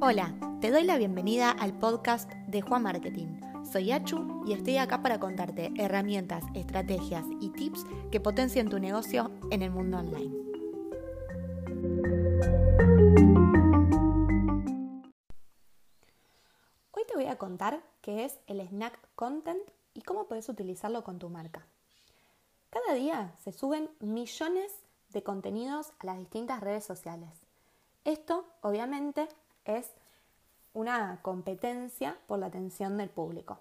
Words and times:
Hola, 0.00 0.32
te 0.60 0.70
doy 0.70 0.84
la 0.84 0.96
bienvenida 0.96 1.50
al 1.50 1.76
podcast 1.76 2.30
de 2.46 2.60
Juan 2.60 2.84
Marketing. 2.84 3.40
Soy 3.64 3.90
Achu 3.90 4.44
y 4.46 4.52
estoy 4.52 4.76
acá 4.76 5.02
para 5.02 5.18
contarte 5.18 5.72
herramientas, 5.76 6.44
estrategias 6.54 7.24
y 7.40 7.50
tips 7.50 7.84
que 8.12 8.20
potencien 8.20 8.68
tu 8.68 8.78
negocio 8.78 9.32
en 9.50 9.62
el 9.62 9.72
mundo 9.72 9.98
online. 9.98 10.32
Hoy 16.92 17.02
te 17.08 17.14
voy 17.16 17.26
a 17.26 17.36
contar 17.36 17.82
qué 18.00 18.24
es 18.24 18.38
el 18.46 18.60
snack 18.60 19.00
content 19.16 19.68
y 19.94 20.02
cómo 20.02 20.28
puedes 20.28 20.48
utilizarlo 20.48 21.02
con 21.02 21.18
tu 21.18 21.28
marca. 21.28 21.66
Cada 22.70 22.94
día 22.94 23.34
se 23.40 23.50
suben 23.50 23.90
millones 23.98 24.72
de 25.08 25.24
contenidos 25.24 25.92
a 25.98 26.06
las 26.06 26.18
distintas 26.18 26.60
redes 26.60 26.84
sociales. 26.84 27.30
Esto, 28.04 28.46
obviamente, 28.60 29.26
es 29.68 29.92
una 30.72 31.20
competencia 31.22 32.18
por 32.26 32.38
la 32.38 32.46
atención 32.46 32.96
del 32.96 33.10
público. 33.10 33.58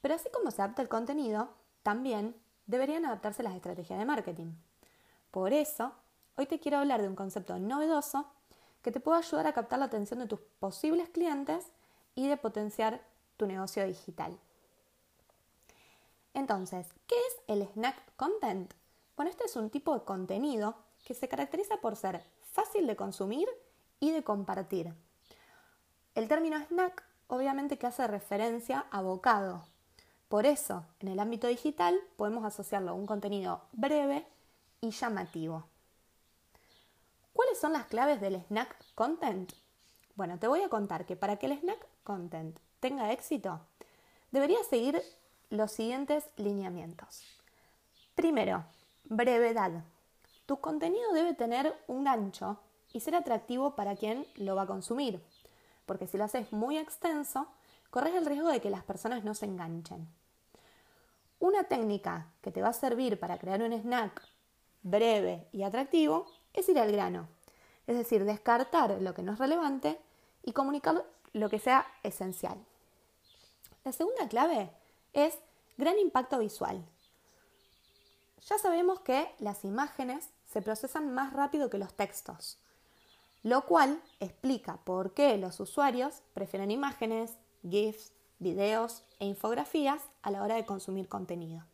Pero 0.00 0.14
así 0.14 0.28
como 0.30 0.50
se 0.50 0.62
adapta 0.62 0.82
el 0.82 0.88
contenido, 0.88 1.48
también 1.82 2.36
deberían 2.66 3.04
adaptarse 3.04 3.42
las 3.42 3.54
estrategias 3.54 3.98
de 3.98 4.04
marketing. 4.04 4.52
Por 5.30 5.52
eso, 5.52 5.92
hoy 6.36 6.46
te 6.46 6.60
quiero 6.60 6.78
hablar 6.78 7.02
de 7.02 7.08
un 7.08 7.16
concepto 7.16 7.58
novedoso 7.58 8.26
que 8.82 8.92
te 8.92 9.00
puede 9.00 9.18
ayudar 9.18 9.46
a 9.46 9.52
captar 9.52 9.78
la 9.78 9.86
atención 9.86 10.20
de 10.20 10.26
tus 10.26 10.40
posibles 10.58 11.08
clientes 11.08 11.66
y 12.14 12.28
de 12.28 12.36
potenciar 12.36 13.00
tu 13.36 13.46
negocio 13.46 13.86
digital. 13.86 14.38
Entonces, 16.34 16.88
¿qué 17.06 17.14
es 17.14 17.42
el 17.46 17.62
snack 17.68 17.96
content? 18.16 18.72
Bueno, 19.16 19.30
este 19.30 19.44
es 19.44 19.56
un 19.56 19.70
tipo 19.70 19.94
de 19.94 20.04
contenido 20.04 20.74
que 21.04 21.14
se 21.14 21.28
caracteriza 21.28 21.76
por 21.78 21.96
ser 21.96 22.24
fácil 22.52 22.86
de 22.86 22.96
consumir 22.96 23.48
y 24.00 24.10
de 24.10 24.24
compartir. 24.24 24.92
El 26.14 26.28
término 26.28 26.58
snack 26.66 27.02
obviamente 27.28 27.78
que 27.78 27.86
hace 27.86 28.06
referencia 28.06 28.84
a 28.90 29.00
bocado. 29.00 29.64
Por 30.28 30.44
eso, 30.44 30.84
en 31.00 31.08
el 31.08 31.18
ámbito 31.18 31.46
digital 31.46 31.98
podemos 32.16 32.44
asociarlo 32.44 32.90
a 32.90 32.94
un 32.94 33.06
contenido 33.06 33.62
breve 33.72 34.26
y 34.82 34.90
llamativo. 34.90 35.64
¿Cuáles 37.32 37.58
son 37.58 37.72
las 37.72 37.86
claves 37.86 38.20
del 38.20 38.36
snack 38.36 38.76
content? 38.94 39.54
Bueno, 40.14 40.38
te 40.38 40.48
voy 40.48 40.60
a 40.60 40.68
contar 40.68 41.06
que 41.06 41.16
para 41.16 41.36
que 41.36 41.46
el 41.46 41.58
snack 41.58 41.86
content 42.04 42.58
tenga 42.80 43.10
éxito, 43.10 43.60
debería 44.32 44.62
seguir 44.64 45.02
los 45.48 45.72
siguientes 45.72 46.24
lineamientos. 46.36 47.22
Primero, 48.14 48.66
brevedad. 49.04 49.82
Tu 50.44 50.60
contenido 50.60 51.10
debe 51.14 51.32
tener 51.32 51.74
un 51.86 52.04
gancho 52.04 52.58
y 52.92 53.00
ser 53.00 53.14
atractivo 53.14 53.74
para 53.74 53.96
quien 53.96 54.26
lo 54.36 54.54
va 54.54 54.62
a 54.62 54.66
consumir 54.66 55.22
porque 55.86 56.06
si 56.06 56.16
lo 56.16 56.24
haces 56.24 56.52
muy 56.52 56.78
extenso, 56.78 57.46
corres 57.90 58.14
el 58.14 58.26
riesgo 58.26 58.48
de 58.48 58.60
que 58.60 58.70
las 58.70 58.84
personas 58.84 59.24
no 59.24 59.34
se 59.34 59.46
enganchen. 59.46 60.08
Una 61.38 61.64
técnica 61.64 62.28
que 62.40 62.52
te 62.52 62.62
va 62.62 62.68
a 62.68 62.72
servir 62.72 63.18
para 63.18 63.38
crear 63.38 63.62
un 63.62 63.72
snack 63.72 64.22
breve 64.82 65.48
y 65.52 65.62
atractivo 65.62 66.26
es 66.52 66.68
ir 66.68 66.78
al 66.78 66.92
grano, 66.92 67.28
es 67.86 67.96
decir, 67.96 68.24
descartar 68.24 69.00
lo 69.00 69.14
que 69.14 69.22
no 69.22 69.32
es 69.32 69.38
relevante 69.38 70.00
y 70.42 70.52
comunicar 70.52 71.04
lo 71.32 71.48
que 71.48 71.58
sea 71.58 71.86
esencial. 72.02 72.58
La 73.84 73.92
segunda 73.92 74.28
clave 74.28 74.70
es 75.12 75.38
gran 75.76 75.98
impacto 75.98 76.38
visual. 76.38 76.84
Ya 78.48 78.58
sabemos 78.58 79.00
que 79.00 79.34
las 79.38 79.64
imágenes 79.64 80.30
se 80.46 80.62
procesan 80.62 81.12
más 81.12 81.32
rápido 81.32 81.70
que 81.70 81.78
los 81.78 81.94
textos 81.94 82.58
lo 83.42 83.66
cual 83.66 84.00
explica 84.20 84.76
por 84.84 85.14
qué 85.14 85.36
los 85.36 85.58
usuarios 85.60 86.22
prefieren 86.34 86.70
imágenes, 86.70 87.36
GIFs, 87.68 88.12
videos 88.38 89.02
e 89.18 89.26
infografías 89.26 90.02
a 90.22 90.30
la 90.30 90.42
hora 90.42 90.54
de 90.54 90.66
consumir 90.66 91.08
contenido. 91.08 91.64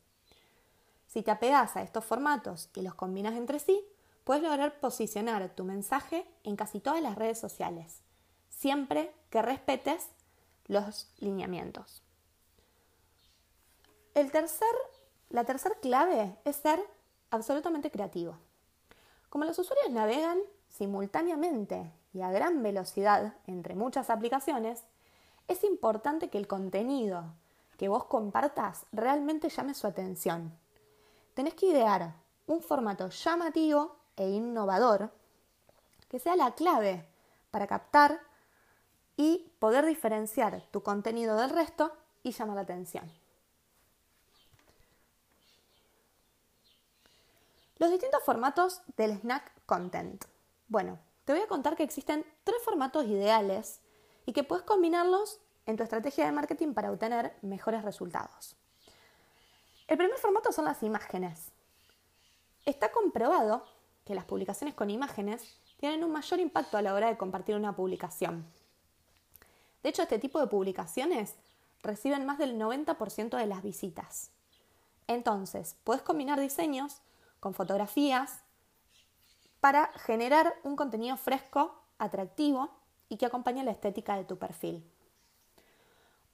Si 1.06 1.22
te 1.22 1.30
apegas 1.30 1.76
a 1.76 1.82
estos 1.82 2.04
formatos 2.04 2.68
y 2.74 2.82
los 2.82 2.94
combinas 2.94 3.34
entre 3.34 3.58
sí, 3.58 3.82
puedes 4.24 4.42
lograr 4.42 4.78
posicionar 4.78 5.48
tu 5.54 5.64
mensaje 5.64 6.26
en 6.44 6.56
casi 6.56 6.80
todas 6.80 7.02
las 7.02 7.16
redes 7.16 7.38
sociales, 7.38 8.02
siempre 8.50 9.12
que 9.30 9.40
respetes 9.40 10.08
los 10.66 11.10
lineamientos. 11.18 12.02
El 14.14 14.30
tercer, 14.30 14.68
la 15.30 15.44
tercera 15.44 15.76
clave 15.76 16.36
es 16.44 16.56
ser 16.56 16.80
absolutamente 17.30 17.90
creativo. 17.90 18.38
Como 19.30 19.44
los 19.44 19.58
usuarios 19.58 19.90
navegan 19.90 20.38
simultáneamente 20.68 21.92
y 22.12 22.22
a 22.22 22.30
gran 22.30 22.62
velocidad 22.62 23.34
entre 23.46 23.74
muchas 23.74 24.10
aplicaciones, 24.10 24.82
es 25.48 25.64
importante 25.64 26.28
que 26.28 26.38
el 26.38 26.46
contenido 26.46 27.24
que 27.78 27.88
vos 27.88 28.04
compartas 28.04 28.86
realmente 28.92 29.48
llame 29.48 29.74
su 29.74 29.86
atención. 29.86 30.52
Tenés 31.34 31.54
que 31.54 31.66
idear 31.66 32.14
un 32.46 32.60
formato 32.60 33.08
llamativo 33.08 33.96
e 34.16 34.28
innovador 34.28 35.10
que 36.08 36.18
sea 36.18 36.36
la 36.36 36.52
clave 36.52 37.06
para 37.50 37.66
captar 37.66 38.20
y 39.16 39.50
poder 39.58 39.86
diferenciar 39.86 40.62
tu 40.70 40.82
contenido 40.82 41.36
del 41.36 41.50
resto 41.50 41.92
y 42.22 42.32
llamar 42.32 42.56
la 42.56 42.62
atención. 42.62 43.10
Los 47.78 47.90
distintos 47.90 48.22
formatos 48.24 48.82
del 48.96 49.12
snack 49.20 49.52
content. 49.66 50.24
Bueno, 50.68 50.98
te 51.24 51.32
voy 51.32 51.40
a 51.40 51.48
contar 51.48 51.76
que 51.76 51.82
existen 51.82 52.26
tres 52.44 52.62
formatos 52.62 53.06
ideales 53.06 53.80
y 54.26 54.34
que 54.34 54.44
puedes 54.44 54.64
combinarlos 54.64 55.40
en 55.64 55.78
tu 55.78 55.82
estrategia 55.82 56.26
de 56.26 56.32
marketing 56.32 56.74
para 56.74 56.92
obtener 56.92 57.34
mejores 57.40 57.82
resultados. 57.82 58.54
El 59.86 59.96
primer 59.96 60.18
formato 60.18 60.52
son 60.52 60.66
las 60.66 60.82
imágenes. 60.82 61.52
Está 62.66 62.92
comprobado 62.92 63.64
que 64.04 64.14
las 64.14 64.26
publicaciones 64.26 64.74
con 64.74 64.90
imágenes 64.90 65.58
tienen 65.78 66.04
un 66.04 66.12
mayor 66.12 66.38
impacto 66.40 66.76
a 66.76 66.82
la 66.82 66.92
hora 66.92 67.08
de 67.08 67.16
compartir 67.16 67.56
una 67.56 67.74
publicación. 67.74 68.46
De 69.82 69.88
hecho, 69.88 70.02
este 70.02 70.18
tipo 70.18 70.40
de 70.40 70.48
publicaciones 70.48 71.36
reciben 71.82 72.26
más 72.26 72.36
del 72.36 72.58
90% 72.58 73.38
de 73.38 73.46
las 73.46 73.62
visitas. 73.62 74.32
Entonces, 75.06 75.76
puedes 75.84 76.02
combinar 76.02 76.38
diseños 76.38 77.00
con 77.40 77.54
fotografías, 77.54 78.42
para 79.60 79.92
generar 79.98 80.54
un 80.62 80.76
contenido 80.76 81.16
fresco, 81.16 81.74
atractivo 81.98 82.70
y 83.08 83.16
que 83.16 83.26
acompañe 83.26 83.64
la 83.64 83.70
estética 83.70 84.16
de 84.16 84.24
tu 84.24 84.38
perfil. 84.38 84.84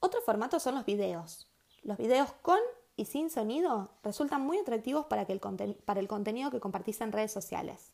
Otro 0.01 0.21
formato 0.21 0.61
son 0.61 0.75
los 0.75 0.85
videos. 0.85 1.47
Los 1.83 1.97
videos 1.97 2.33
con 2.43 2.59
y 2.97 3.07
sin 3.07 3.31
sonido 3.31 3.91
resultan 4.03 4.43
muy 4.43 4.59
atractivos 4.59 5.07
para, 5.07 5.23
el, 5.23 5.41
para 5.85 6.01
el 6.01 6.09
contenido 6.09 6.51
que 6.51 6.61
compartís 6.61 7.01
en 7.01 7.13
redes 7.13 7.33
sociales. 7.33 7.91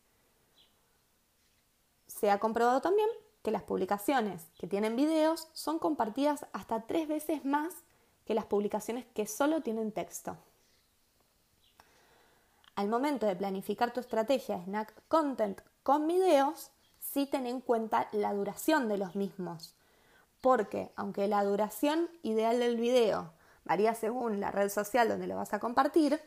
Se 2.07 2.31
ha 2.31 2.39
comprobado 2.39 2.81
también 2.81 3.09
que 3.43 3.51
las 3.51 3.63
publicaciones 3.63 4.49
que 4.59 4.67
tienen 4.67 4.97
videos 4.97 5.49
son 5.53 5.79
compartidas 5.79 6.47
hasta 6.53 6.83
tres 6.83 7.09
veces 7.09 7.45
más 7.45 7.73
que 8.27 8.35
las 8.35 8.45
publicaciones 8.45 9.07
que 9.15 9.27
solo 9.27 9.63
tienen 9.63 9.93
texto. 9.93 10.37
Al 12.81 12.89
momento 12.89 13.27
de 13.27 13.37
planificar 13.37 13.93
tu 13.93 14.01
estrategia 14.01 14.57
de 14.57 14.65
snack 14.65 14.95
content 15.07 15.61
con 15.83 16.09
videos, 16.09 16.71
sí 16.99 17.27
ten 17.27 17.47
en 17.47 17.61
cuenta 17.61 18.09
la 18.13 18.33
duración 18.33 18.89
de 18.89 18.97
los 18.97 19.17
mismos. 19.17 19.75
Porque 20.41 20.91
aunque 20.97 21.29
la 21.29 21.45
duración 21.45 22.09
ideal 22.23 22.59
del 22.59 22.79
video 22.79 23.35
varía 23.67 23.95
según 23.95 24.41
la 24.41 24.51
red 24.51 24.71
social 24.71 25.11
donde 25.11 25.27
lo 25.27 25.37
vas 25.37 25.53
a 25.53 25.59
compartir, 25.59 26.23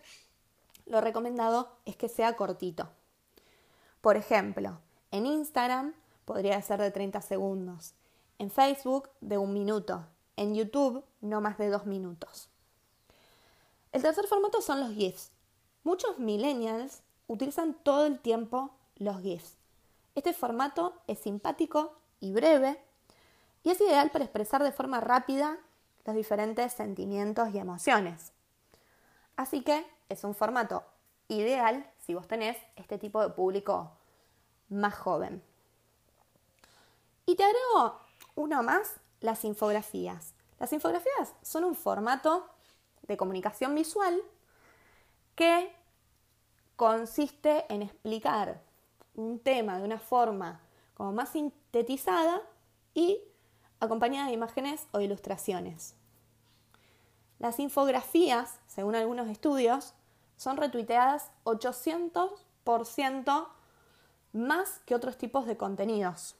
lo 0.85 1.01
recomendado 1.01 1.75
es 1.85 1.95
que 1.95 2.07
sea 2.07 2.35
cortito. 2.35 2.87
Por 4.01 4.15
ejemplo, 4.15 4.77
en 5.09 5.25
Instagram 5.25 5.95
podría 6.23 6.61
ser 6.61 6.79
de 6.79 6.91
30 6.91 7.19
segundos, 7.21 7.95
en 8.37 8.51
Facebook 8.51 9.09
de 9.21 9.39
un 9.39 9.53
minuto, 9.53 10.05
en 10.37 10.53
YouTube 10.53 11.03
no 11.19 11.41
más 11.41 11.57
de 11.57 11.69
dos 11.69 11.87
minutos. 11.87 12.47
El 13.91 14.03
tercer 14.03 14.27
formato 14.27 14.61
son 14.61 14.81
los 14.81 14.91
GIFs, 14.91 15.32
Muchos 15.83 16.17
millennials 16.17 17.01
utilizan 17.27 17.73
todo 17.73 18.05
el 18.05 18.19
tiempo 18.19 18.71
los 18.95 19.21
GIFs. 19.21 19.57
Este 20.15 20.33
formato 20.33 20.93
es 21.07 21.19
simpático 21.19 21.93
y 22.19 22.31
breve 22.31 22.79
y 23.63 23.71
es 23.71 23.81
ideal 23.81 24.11
para 24.11 24.23
expresar 24.23 24.63
de 24.63 24.71
forma 24.71 24.99
rápida 25.01 25.57
los 26.05 26.15
diferentes 26.15 26.73
sentimientos 26.73 27.53
y 27.53 27.57
emociones. 27.57 28.31
Así 29.35 29.61
que 29.61 29.85
es 30.09 30.23
un 30.23 30.35
formato 30.35 30.83
ideal 31.27 31.89
si 31.99 32.13
vos 32.13 32.27
tenés 32.27 32.57
este 32.75 32.97
tipo 32.97 33.21
de 33.21 33.29
público 33.29 33.91
más 34.69 34.95
joven. 34.95 35.41
Y 37.25 37.35
te 37.35 37.43
agrego 37.43 37.99
uno 38.35 38.63
más, 38.63 38.95
las 39.21 39.43
infografías. 39.45 40.33
Las 40.59 40.73
infografías 40.73 41.33
son 41.41 41.63
un 41.63 41.75
formato 41.75 42.47
de 43.07 43.17
comunicación 43.17 43.73
visual 43.75 44.21
que 45.35 45.75
consiste 46.75 47.65
en 47.73 47.81
explicar 47.81 48.61
un 49.15 49.39
tema 49.39 49.77
de 49.77 49.83
una 49.83 49.99
forma 49.99 50.61
como 50.95 51.11
más 51.11 51.29
sintetizada 51.29 52.41
y 52.93 53.19
acompañada 53.79 54.27
de 54.27 54.33
imágenes 54.33 54.87
o 54.91 54.99
ilustraciones. 54.99 55.95
Las 57.39 57.59
infografías, 57.59 58.59
según 58.67 58.95
algunos 58.95 59.27
estudios, 59.27 59.93
son 60.37 60.57
retuiteadas 60.57 61.31
800% 61.43 63.47
más 64.33 64.79
que 64.85 64.95
otros 64.95 65.17
tipos 65.17 65.45
de 65.45 65.57
contenidos. 65.57 66.35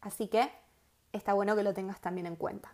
Así 0.00 0.28
que 0.28 0.50
está 1.12 1.32
bueno 1.32 1.56
que 1.56 1.62
lo 1.62 1.74
tengas 1.74 2.00
también 2.00 2.26
en 2.26 2.36
cuenta. 2.36 2.72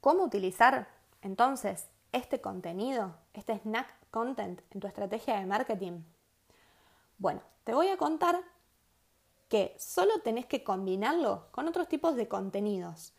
¿Cómo 0.00 0.24
utilizar 0.24 0.88
entonces 1.22 1.88
este 2.12 2.40
contenido, 2.40 3.14
este 3.34 3.58
snack 3.58 3.94
content 4.10 4.60
en 4.70 4.80
tu 4.80 4.86
estrategia 4.86 5.38
de 5.38 5.46
marketing? 5.46 6.02
Bueno, 7.18 7.42
te 7.64 7.74
voy 7.74 7.88
a 7.88 7.96
contar 7.96 8.40
que 9.48 9.74
solo 9.78 10.20
tenés 10.20 10.46
que 10.46 10.62
combinarlo 10.62 11.46
con 11.52 11.68
otros 11.68 11.88
tipos 11.88 12.16
de 12.16 12.28
contenidos 12.28 13.12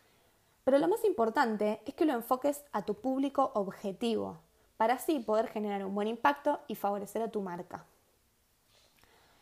pero 0.70 0.78
lo 0.78 0.88
más 0.88 1.04
importante 1.04 1.82
es 1.88 1.96
que 1.96 2.06
lo 2.06 2.14
enfoques 2.14 2.64
a 2.74 2.84
tu 2.84 2.94
público 2.94 3.50
objetivo, 3.56 4.38
para 4.78 4.94
así 4.94 5.20
poder 5.20 5.48
generar 5.48 5.84
un 5.84 5.96
buen 5.96 6.08
impacto 6.08 6.60
y 6.68 6.76
favorecer 6.76 7.24
a 7.24 7.32
tu 7.32 7.42
marca. 7.42 7.86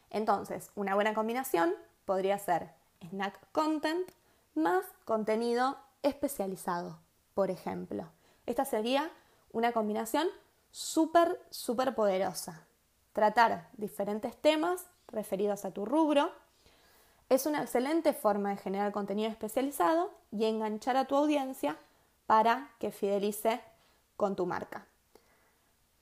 Entonces, 0.09 0.71
una 0.75 0.95
buena 0.95 1.13
combinación 1.13 1.73
podría 2.05 2.39
ser 2.39 2.69
snack 3.09 3.38
content 3.51 4.09
más 4.55 4.85
contenido 5.03 5.77
especializado, 6.01 6.97
por 7.33 7.51
ejemplo. 7.51 8.05
Esta 8.45 8.63
sería 8.63 9.11
una 9.57 9.71
combinación 9.71 10.27
súper, 10.69 11.42
súper 11.50 11.95
poderosa. 11.95 12.68
Tratar 13.12 13.69
diferentes 13.74 14.38
temas 14.38 14.86
referidos 15.07 15.65
a 15.65 15.71
tu 15.71 15.83
rubro 15.83 16.31
es 17.30 17.48
una 17.48 17.63
excelente 17.63 18.13
forma 18.13 18.51
de 18.51 18.57
generar 18.57 18.92
contenido 18.92 19.30
especializado 19.30 20.12
y 20.31 20.45
enganchar 20.45 20.95
a 20.95 21.06
tu 21.06 21.15
audiencia 21.15 21.75
para 22.27 22.69
que 22.80 22.92
fidelice 22.92 23.59
con 24.15 24.36
tu 24.36 24.45
marca. 24.45 24.86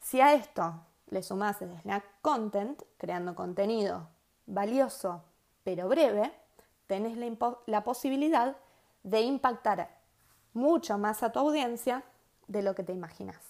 Si 0.02 0.20
a 0.20 0.34
esto 0.34 0.74
le 1.08 1.24
sumas 1.24 1.62
el 1.62 1.80
Snack 1.80 2.04
Content, 2.22 2.82
creando 2.98 3.36
contenido 3.36 4.10
valioso 4.46 5.24
pero 5.64 5.88
breve, 5.88 6.32
tenés 6.88 7.18
la, 7.18 7.58
la 7.66 7.84
posibilidad 7.84 8.58
de 9.04 9.22
impactar 9.22 9.98
mucho 10.54 10.98
más 10.98 11.24
a 11.24 11.32
tu 11.32 11.40
audiencia 11.40 12.04
de 12.48 12.62
lo 12.62 12.76
que 12.76 12.84
te 12.84 12.94
imaginas. 12.94 13.42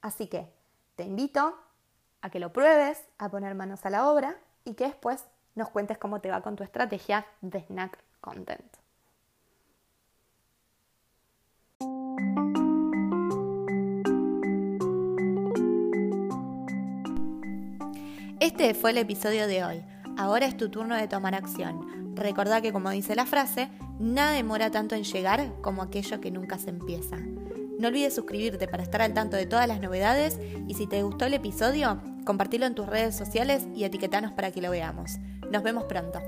Así 0.00 0.26
que 0.26 0.48
te 0.96 1.04
invito 1.04 1.56
a 2.20 2.30
que 2.30 2.40
lo 2.40 2.52
pruebes, 2.52 3.02
a 3.18 3.28
poner 3.28 3.54
manos 3.54 3.84
a 3.84 3.90
la 3.90 4.08
obra 4.10 4.36
y 4.64 4.74
que 4.74 4.84
después 4.84 5.24
nos 5.54 5.68
cuentes 5.70 5.98
cómo 5.98 6.20
te 6.20 6.30
va 6.30 6.42
con 6.42 6.56
tu 6.56 6.64
estrategia 6.64 7.26
de 7.40 7.60
snack 7.60 7.98
content. 8.20 8.82
Este 18.40 18.74
fue 18.74 18.90
el 18.90 18.98
episodio 18.98 19.46
de 19.46 19.64
hoy. 19.64 19.84
Ahora 20.18 20.46
es 20.46 20.56
tu 20.56 20.68
turno 20.68 20.96
de 20.96 21.06
tomar 21.06 21.34
acción. 21.34 22.16
Recordá 22.16 22.60
que 22.60 22.72
como 22.72 22.90
dice 22.90 23.14
la 23.14 23.24
frase, 23.24 23.70
nada 24.00 24.32
demora 24.32 24.70
tanto 24.70 24.94
en 24.94 25.04
llegar 25.04 25.52
como 25.62 25.82
aquello 25.82 26.20
que 26.20 26.30
nunca 26.30 26.58
se 26.58 26.70
empieza. 26.70 27.18
No 27.82 27.88
olvides 27.88 28.14
suscribirte 28.14 28.68
para 28.68 28.84
estar 28.84 29.02
al 29.02 29.12
tanto 29.12 29.36
de 29.36 29.44
todas 29.44 29.66
las 29.66 29.80
novedades 29.80 30.38
y 30.68 30.74
si 30.74 30.86
te 30.86 31.02
gustó 31.02 31.24
el 31.24 31.34
episodio, 31.34 32.00
compartilo 32.24 32.64
en 32.64 32.76
tus 32.76 32.86
redes 32.86 33.16
sociales 33.16 33.66
y 33.74 33.82
etiquetanos 33.82 34.30
para 34.30 34.52
que 34.52 34.62
lo 34.62 34.70
veamos. 34.70 35.18
Nos 35.50 35.64
vemos 35.64 35.82
pronto. 35.86 36.20